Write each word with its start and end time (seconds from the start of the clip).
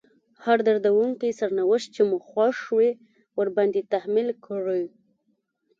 هر 0.43 0.57
دردونکی 0.67 1.37
سرنوشت 1.39 1.87
چې 1.95 2.01
مو 2.09 2.17
خوښ 2.29 2.57
وي 2.77 2.91
ورباندې 3.39 3.81
تحميل 3.93 4.29
کړئ. 4.45 4.83